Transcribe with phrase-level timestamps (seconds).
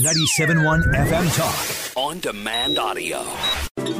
[0.00, 1.96] 97.1 FM Talk.
[1.96, 3.18] On demand audio.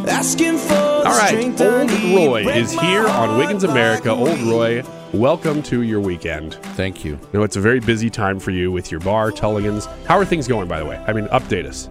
[0.06, 4.10] Asking for All right, Old Roy is here on Wiggins America.
[4.10, 6.54] Old Roy, welcome to your weekend.
[6.76, 7.18] Thank you.
[7.32, 9.86] I know it's a very busy time for you with your bar, Tulligans.
[10.06, 11.02] How are things going, by the way?
[11.06, 11.88] I mean, update us.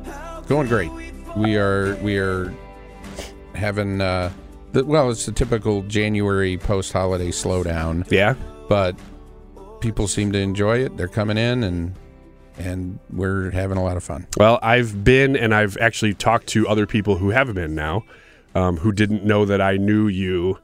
[0.48, 0.92] Going great.
[1.36, 2.54] We are we are
[3.56, 4.32] having uh
[4.74, 8.36] the, well, it's the typical January post-holiday slowdown, Yeah?
[8.70, 8.96] but
[9.82, 10.96] people seem to enjoy it.
[10.96, 11.96] They're coming in and
[12.58, 14.28] and we're having a lot of fun.
[14.38, 18.04] Well, I've been and I've actually talked to other people who have been now.
[18.54, 20.60] Um, who didn't know that I knew you,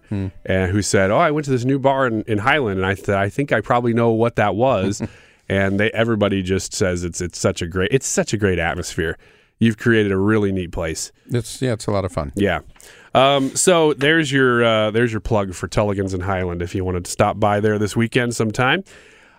[0.46, 2.94] and who said, "Oh, I went to this new bar in, in Highland, and I
[2.94, 5.02] said I think I probably know what that was."
[5.52, 9.18] and they everybody just says it's it's such a great it's such a great atmosphere.
[9.60, 11.12] You've created a really neat place.
[11.30, 12.32] It's yeah, it's a lot of fun.
[12.36, 12.62] Yeah.
[13.14, 17.06] Um, so there's your uh, there's your plug for Tulligans and Highland if you wanted
[17.06, 18.86] to stop by there this weekend sometime.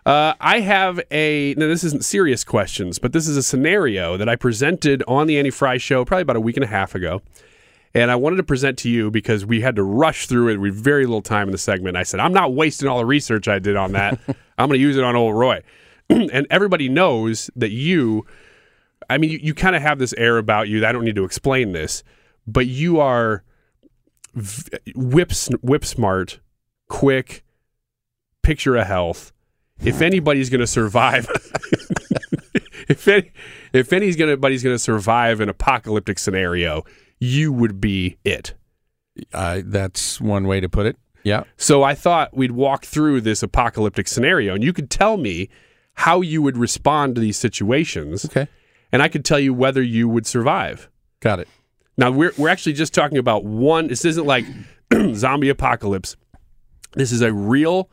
[0.05, 4.29] Uh, I have a now this isn't serious questions, but this is a scenario that
[4.29, 7.23] I presented on the Annie Frey show probably about a week and a half ago.
[7.95, 10.57] And I wanted to present to you because we had to rush through it.
[10.59, 11.97] We had very little time in the segment.
[11.97, 14.19] I said, I'm not wasting all the research I did on that.
[14.59, 15.63] I'm going to use it on old Roy.
[16.09, 18.27] and everybody knows that you,
[19.11, 20.81] I mean, you, you kind of have this air about you.
[20.81, 22.03] that I don't need to explain this,
[22.47, 23.45] but you are
[24.35, 26.41] v- whip, whip smart,
[26.89, 27.45] quick,
[28.43, 29.33] picture of health.
[29.85, 31.27] If anybody's going to survive,
[32.89, 33.33] if any,
[33.73, 36.85] if anybody's going to survive an apocalyptic scenario,
[37.19, 38.55] you would be it.
[39.33, 40.97] Uh, that's one way to put it.
[41.25, 41.45] Yeah.
[41.57, 45.49] So I thought we'd walk through this apocalyptic scenario, and you could tell me
[45.95, 48.49] how you would respond to these situations, Okay.
[48.93, 50.89] and I could tell you whether you would survive.
[51.21, 51.49] Got it.
[51.99, 53.89] Now we're we're actually just talking about one.
[53.89, 54.47] This isn't like
[55.15, 56.17] zombie apocalypse.
[56.95, 57.91] This is a real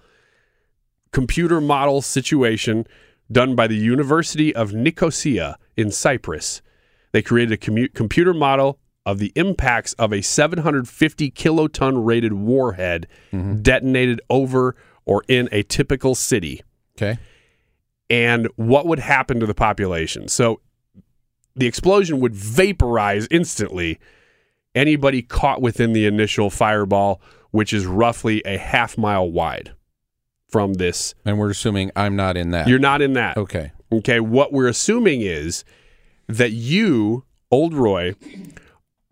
[1.11, 2.85] computer model situation
[3.31, 6.61] done by the University of Nicosia in Cyprus.
[7.11, 13.07] They created a commu- computer model of the impacts of a 750 kiloton rated warhead
[13.31, 13.61] mm-hmm.
[13.61, 14.75] detonated over
[15.05, 16.61] or in a typical city
[16.95, 17.17] Okay.
[18.09, 20.27] and what would happen to the population.
[20.27, 20.61] So
[21.55, 23.99] the explosion would vaporize instantly
[24.75, 27.21] anybody caught within the initial fireball,
[27.51, 29.73] which is roughly a half mile wide
[30.49, 31.15] from this.
[31.25, 32.67] And we're assuming I'm not in that.
[32.67, 33.37] You're not in that.
[33.37, 33.71] okay.
[33.91, 34.19] Okay.
[34.19, 35.63] What we're assuming is
[36.27, 38.15] that you, old Roy,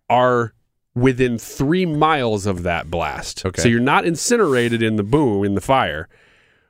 [0.08, 0.54] are
[0.94, 3.44] within three miles of that blast.
[3.46, 3.62] Okay.
[3.62, 6.08] So you're not incinerated in the boom in the fire,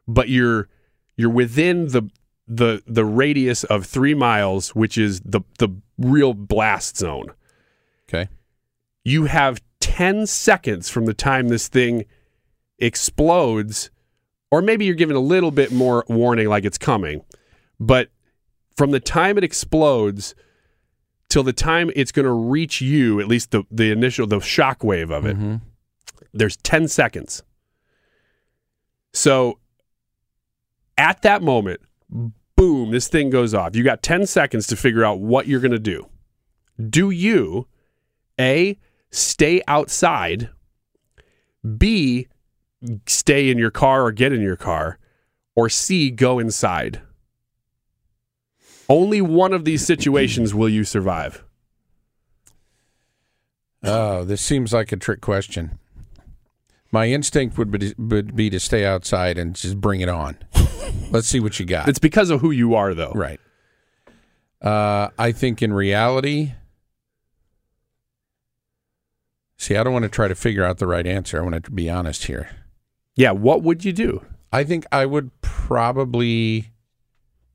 [0.07, 0.69] but you're
[1.17, 2.11] you're within the
[2.47, 5.69] the the radius of three miles, which is the the
[5.99, 7.33] real blast zone.
[8.09, 8.29] Okay.
[9.05, 12.05] You have ten seconds from the time this thing
[12.79, 13.91] explodes,
[14.51, 17.23] or maybe you're given a little bit more warning, like it's coming,
[17.79, 18.11] but
[18.77, 20.35] from the time it explodes
[21.29, 24.83] till the time it's going to reach you, at least the the initial the shock
[24.83, 25.57] wave of it, mm-hmm.
[26.33, 27.43] there's 10 seconds.
[29.13, 29.59] So
[30.97, 31.81] at that moment,
[32.57, 33.77] boom, this thing goes off.
[33.77, 36.09] You got 10 seconds to figure out what you're going to do.
[36.89, 37.67] Do you
[38.41, 38.79] A
[39.11, 40.51] stay outside,
[41.77, 42.29] B
[43.07, 44.99] stay in your car or get in your car,
[45.55, 47.01] or C go inside?
[48.89, 51.45] Only one of these situations will you survive.
[53.83, 55.79] Oh, this seems like a trick question.
[56.91, 60.39] My instinct would be, would be to stay outside and just bring it on.
[61.11, 61.87] Let's see what you got.
[61.87, 63.13] It's because of who you are, though.
[63.15, 63.41] Right.
[64.63, 66.55] Uh, I think in reality,
[69.59, 71.39] see, I don't want to try to figure out the right answer.
[71.39, 72.49] I want to be honest here.
[73.19, 74.25] Yeah, what would you do?
[74.53, 76.71] I think I would probably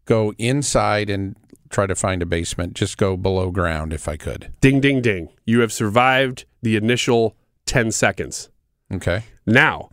[0.03, 1.37] go inside and
[1.69, 2.73] try to find a basement.
[2.73, 4.51] Just go below ground if I could.
[4.59, 5.29] Ding, ding, ding.
[5.45, 8.49] You have survived the initial 10 seconds.
[8.91, 9.23] Okay.
[9.45, 9.89] Now,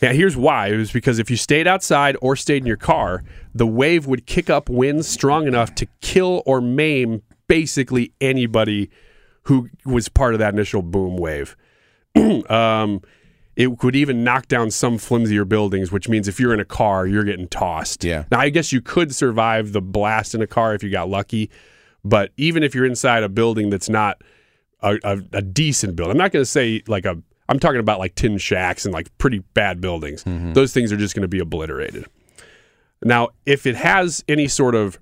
[0.00, 0.68] now here's why.
[0.68, 3.24] It was because if you stayed outside or stayed in your car,
[3.54, 8.88] the wave would kick up winds strong enough to kill or maim basically anybody
[9.42, 11.58] who was part of that initial boom wave.
[12.48, 13.02] um,
[13.54, 17.06] it could even knock down some flimsier buildings, which means if you're in a car,
[17.06, 18.02] you're getting tossed.
[18.02, 18.24] Yeah.
[18.30, 21.50] Now, I guess you could survive the blast in a car if you got lucky,
[22.04, 24.22] but even if you're inside a building that's not
[24.80, 27.98] a, a, a decent building, I'm not going to say like a, I'm talking about
[27.98, 30.24] like tin shacks and like pretty bad buildings.
[30.24, 30.54] Mm-hmm.
[30.54, 32.06] Those things are just going to be obliterated.
[33.04, 34.98] Now, if it has any sort of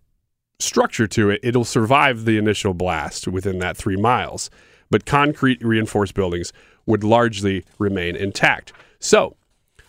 [0.58, 4.50] structure to it, it'll survive the initial blast within that three miles.
[4.90, 6.52] But concrete reinforced buildings
[6.86, 8.72] would largely remain intact.
[8.98, 9.36] So,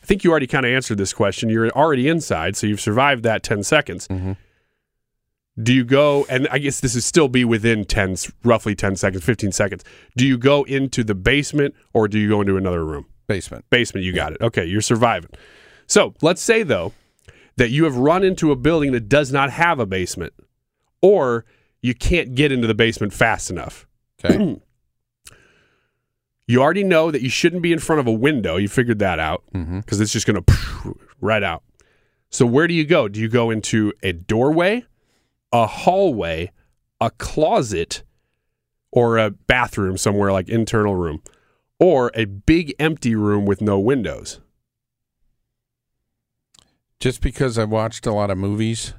[0.01, 1.49] I think you already kind of answered this question.
[1.49, 4.07] You're already inside, so you've survived that 10 seconds.
[4.07, 4.33] Mm-hmm.
[5.61, 9.23] Do you go, and I guess this would still be within 10, roughly 10 seconds,
[9.23, 9.83] 15 seconds.
[10.15, 13.05] Do you go into the basement or do you go into another room?
[13.27, 13.65] Basement.
[13.69, 14.41] Basement, you got it.
[14.41, 15.29] Okay, you're surviving.
[15.87, 16.93] So let's say, though,
[17.57, 20.33] that you have run into a building that does not have a basement,
[21.01, 21.45] or
[21.81, 23.85] you can't get into the basement fast enough.
[24.23, 24.61] Okay.
[26.47, 28.57] You already know that you shouldn't be in front of a window.
[28.57, 29.79] You figured that out mm-hmm.
[29.79, 31.63] because it's just going to right out.
[32.29, 33.07] So, where do you go?
[33.07, 34.85] Do you go into a doorway,
[35.51, 36.51] a hallway,
[36.99, 38.03] a closet,
[38.91, 41.21] or a bathroom somewhere like internal room,
[41.79, 44.39] or a big empty room with no windows?
[46.99, 48.93] Just because I watched a lot of movies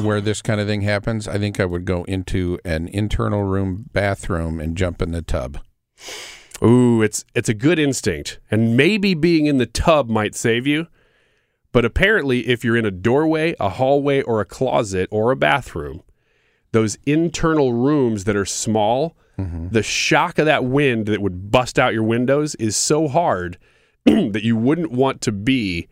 [0.00, 3.86] where this kind of thing happens, I think I would go into an internal room
[3.92, 5.58] bathroom and jump in the tub.
[6.62, 10.86] Ooh, it's it's a good instinct, and maybe being in the tub might save you.
[11.72, 16.02] But apparently, if you're in a doorway, a hallway, or a closet or a bathroom,
[16.72, 19.68] those internal rooms that are small, mm-hmm.
[19.68, 23.58] the shock of that wind that would bust out your windows is so hard
[24.04, 25.88] that you wouldn't want to be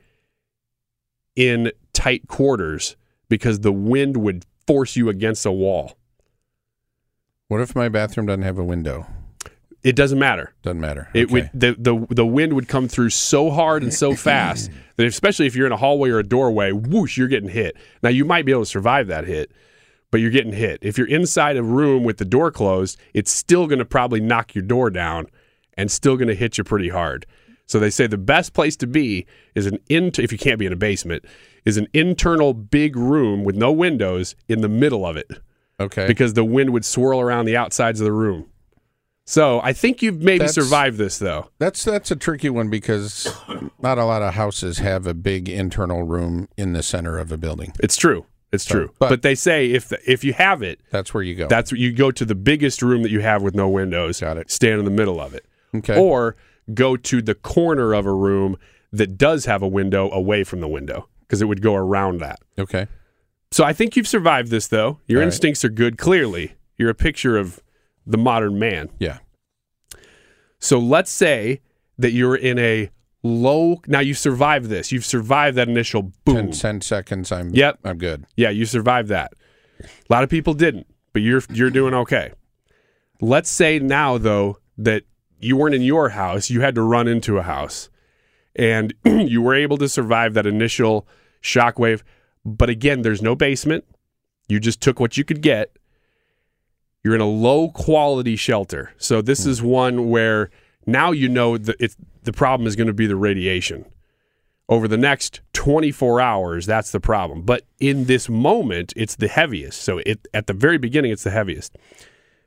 [1.37, 2.97] in tight quarters
[3.29, 5.99] because the wind would force you against a wall.
[7.49, 9.07] What if my bathroom doesn't have a window?
[9.85, 10.53] It doesn't matter.
[10.63, 11.09] Doesn't matter.
[11.15, 11.33] It Okay.
[11.33, 15.47] would the, the the wind would come through so hard and so fast that especially
[15.47, 17.77] if you're in a hallway or a doorway, whoosh, you're getting hit.
[18.03, 19.53] Now you might be able to survive that hit,
[20.11, 20.79] but you're getting hit.
[20.83, 24.55] If you're inside a room with the door closed, it's still going to probably knock
[24.55, 25.27] your door down
[25.77, 27.27] and still going to hit you pretty hard.
[27.67, 30.67] So they say the best place to be is an in if you can't be
[30.67, 31.25] in a basement
[31.65, 35.31] is an internal big room with no windows in the middle of it
[35.81, 36.07] Okay.
[36.07, 38.47] because the wind would swirl around the outsides of the room.
[39.27, 41.49] So I think you've maybe That's- survived this though.
[41.59, 43.27] That's that's a tricky one because
[43.81, 47.39] not a lot of houses have a big internal room in the center of a
[47.39, 47.73] building.
[47.81, 48.27] It's true.
[48.53, 48.93] It's true.
[48.99, 51.49] But, but- they say if if you have it, That's where you go.
[51.49, 54.21] that's you go to the biggest room that you have with no windows.
[54.21, 54.51] Got it.
[54.51, 55.99] Stand in the middle of it, okay.
[55.99, 56.37] or
[56.75, 58.57] go to the corner of a room
[58.93, 62.39] that does have a window away from the window because it would go around that.
[62.59, 62.87] okay.
[63.51, 64.99] So I think you've survived this though.
[65.09, 65.27] Your All right.
[65.33, 65.97] instincts are good.
[65.99, 67.61] Clearly, you're a picture of
[68.07, 68.91] the modern man.
[68.99, 69.19] Yeah.
[70.59, 71.61] So let's say
[71.99, 72.91] that you're in a
[73.23, 73.81] low.
[73.87, 74.93] Now you survived this.
[74.93, 76.51] You've survived that initial boom.
[76.51, 77.33] 10, 10 seconds.
[77.33, 77.51] I'm.
[77.51, 77.81] Yep.
[77.85, 78.27] I'm good.
[78.37, 79.33] Yeah, you survived that.
[79.81, 82.33] A lot of people didn't, but you're you're doing okay.
[83.21, 85.05] Let's say now though that
[85.39, 87.91] you weren't in your house, you had to run into a house,
[88.57, 91.07] and you were able to survive that initial
[91.43, 92.03] shockwave.
[92.45, 93.85] But again, there's no basement.
[94.49, 95.77] You just took what you could get.
[97.05, 99.69] You're in a low quality shelter, so this is mm-hmm.
[99.69, 100.51] one where
[100.87, 103.85] now you know that it's the problem is going to be the radiation.
[104.67, 107.43] Over the next 24 hours that's the problem.
[107.43, 109.83] But in this moment it's the heaviest.
[109.83, 111.77] So it at the very beginning it's the heaviest.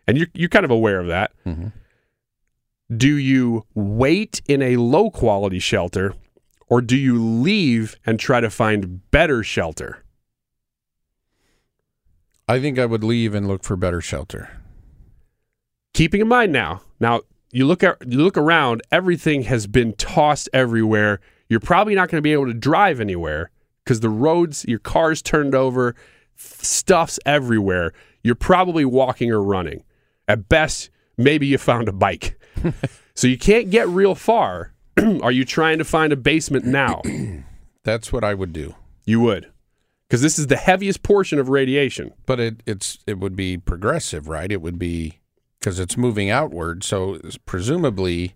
[0.07, 1.31] And you're, you're kind of aware of that.
[1.45, 1.67] Mm-hmm.
[2.95, 6.15] Do you wait in a low quality shelter
[6.67, 10.03] or do you leave and try to find better shelter
[12.47, 14.49] I think I would leave and look for better shelter.
[15.93, 20.49] keeping in mind now now you look at you look around everything has been tossed
[20.53, 21.19] everywhere.
[21.49, 23.51] You're probably not going to be able to drive anywhere
[23.83, 25.95] because the roads your car's turned over
[26.35, 27.93] stuff's everywhere.
[28.23, 29.83] You're probably walking or running.
[30.27, 32.39] At best maybe you found a bike.
[33.17, 34.73] So you can't get real far.
[35.23, 37.01] Are you trying to find a basement now?
[37.83, 38.75] That's what I would do.
[39.05, 39.51] you would
[40.07, 44.27] because this is the heaviest portion of radiation But it it's it would be progressive,
[44.27, 44.51] right?
[44.51, 45.19] It would be
[45.59, 46.83] because it's moving outward.
[46.83, 48.35] So presumably,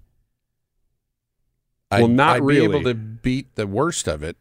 [1.92, 4.38] Well, I'd, not I'd be able to beat the worst of it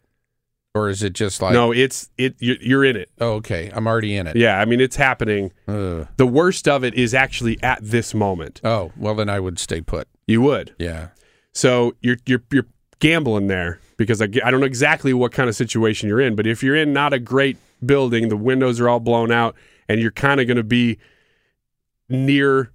[0.75, 1.53] or is it just like?
[1.53, 2.37] no, it's it.
[2.39, 3.11] You're, you're in it.
[3.21, 4.37] Oh, okay, I'm already in it.
[4.37, 5.53] Yeah, I mean it's happening.
[5.67, 6.07] Ugh.
[6.17, 8.61] The worst of it is actually at this moment.
[8.65, 10.09] Oh, well then I would stay put.
[10.27, 10.75] You would.
[10.79, 11.09] Yeah.
[11.53, 12.67] So you're you're you're
[13.01, 16.62] gambling there because I don't know exactly what kind of situation you're in, but if
[16.62, 19.54] you're in not a great building, the windows are all blown out,
[19.90, 20.97] and you're kind of going to be
[22.09, 22.73] near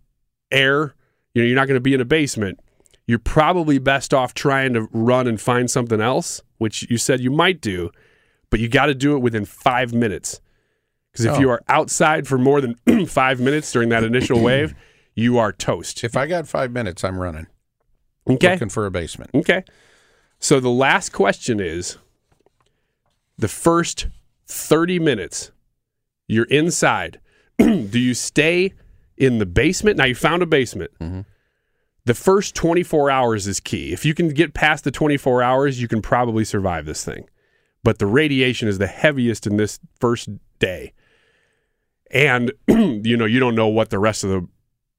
[0.52, 0.94] air,
[1.34, 2.60] you know, you're not going to be in a basement.
[3.08, 7.32] You're probably best off trying to run and find something else, which you said you
[7.32, 7.90] might do,
[8.52, 10.42] but you got to do it within five minutes.
[11.12, 11.40] Because if Oh.
[11.40, 12.76] you are outside for more than
[13.08, 14.76] five minutes during that initial wave,
[15.16, 16.04] you are toast.
[16.04, 17.48] If I got five minutes, I'm running.
[18.30, 18.52] Okay.
[18.54, 19.32] Looking for a basement.
[19.34, 19.64] Okay.
[20.46, 21.98] So the last question is
[23.36, 24.06] the first
[24.46, 25.50] 30 minutes,
[26.28, 27.20] you're inside.
[27.58, 28.74] Do you stay
[29.18, 29.98] in the basement?
[29.98, 30.92] Now you found a basement.
[31.02, 31.22] Mm-hmm.
[32.06, 33.92] The first 24 hours is key.
[33.92, 37.28] If you can get past the 24 hours, you can probably survive this thing.
[37.84, 40.94] But the radiation is the heaviest in this first day.
[42.12, 44.48] And you know, you don't know what the rest of the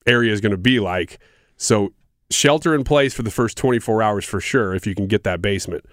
[0.09, 1.21] area is going to be like.
[1.57, 1.93] So
[2.31, 5.41] shelter in place for the first 24 hours for sure if you can get that
[5.41, 5.85] basement.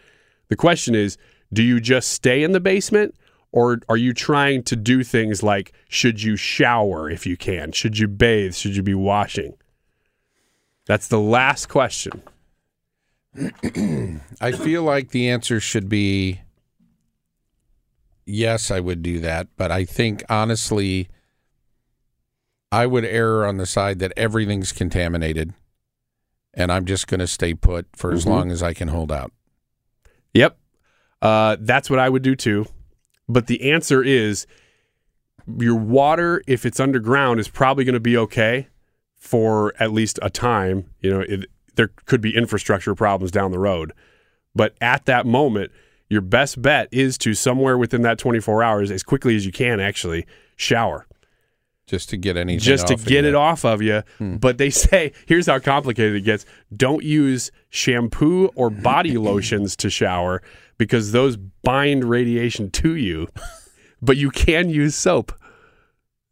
[0.49, 1.17] The question is,
[1.51, 3.15] do you just stay in the basement
[3.51, 7.71] or are you trying to do things like should you shower if you can?
[7.71, 8.55] Should you bathe?
[8.55, 9.55] Should you be washing?
[10.85, 12.23] That's the last question.
[14.41, 16.41] I feel like the answer should be
[18.25, 19.47] yes, I would do that.
[19.55, 21.09] But I think honestly,
[22.71, 25.53] I would err on the side that everything's contaminated
[26.53, 28.29] and I'm just going to stay put for as Mhm.
[28.29, 29.31] long as I can hold out.
[30.33, 30.57] Yep.
[31.21, 32.65] Uh, that's what I would do too.
[33.29, 34.45] But the answer is
[35.57, 38.67] your water, if it's underground, is probably going to be okay
[39.17, 40.85] for at least a time.
[41.01, 41.45] You know, it,
[41.75, 43.93] there could be infrastructure problems down the road.
[44.55, 45.71] But at that moment,
[46.09, 49.79] your best bet is to somewhere within that 24 hours, as quickly as you can,
[49.79, 51.07] actually shower
[51.93, 53.29] Just to get anything just to off of get you.
[53.29, 54.01] it off of you.
[54.17, 54.37] Hmm.
[54.37, 56.45] But they say, here's how complicated it gets
[56.75, 60.41] don't use shampoo or body lotions to shower
[60.79, 63.27] because those bind radiation to you,
[64.01, 65.31] but you can use soap.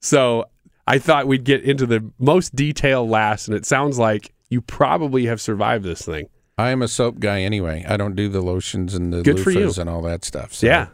[0.01, 0.45] So
[0.87, 5.27] I thought we'd get into the most detail last, and it sounds like you probably
[5.27, 6.27] have survived this thing.
[6.57, 7.85] I am a soap guy anyway.
[7.87, 9.67] I don't do the lotions and the Good for you.
[9.67, 10.53] loofahs and all that stuff.
[10.53, 10.87] So, Yeah.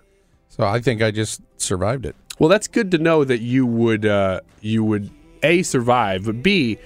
[0.49, 2.15] So I think I just survived it.
[2.39, 5.09] Well, that's good to know that you would uh, you would
[5.43, 6.77] a survive, but b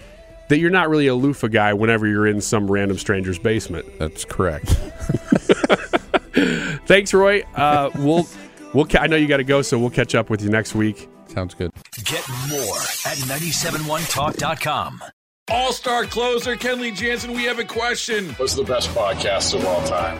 [0.49, 3.85] that you're not really a loofah guy whenever you're in some random stranger's basement.
[3.99, 4.67] That's correct.
[6.87, 7.43] Thanks, Roy.
[7.55, 8.27] Uh, we'll
[8.73, 8.85] we'll.
[8.85, 11.07] Ca- I know you got to go, so we'll catch up with you next week.
[11.27, 11.71] Sounds good.
[12.03, 15.01] Get more at 971talk.com.
[15.49, 18.29] All star closer Kenley Jansen, we have a question.
[18.33, 20.19] What's the best podcast of all time?